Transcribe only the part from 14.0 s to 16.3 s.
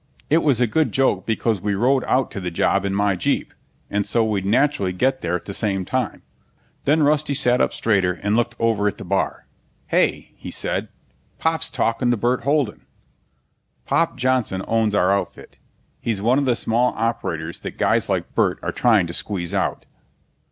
Johnson owns our outfit. He's